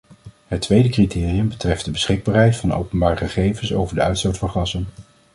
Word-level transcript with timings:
Het 0.47 0.61
tweede 0.61 0.89
criterium 0.89 1.49
betreft 1.49 1.85
de 1.85 1.91
beschikbaarheid 1.91 2.55
van 2.55 2.73
openbare 2.73 3.17
gegevens 3.17 3.73
over 3.73 3.95
de 3.95 4.01
uitstoot 4.01 4.37
van 4.37 4.49
gassen. 4.51 4.87